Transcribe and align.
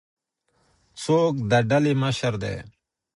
څوک 1.03 1.33
د 1.49 1.51
ډلي 1.69 1.93
مشر 2.03 2.33
دی؟ 2.43 2.55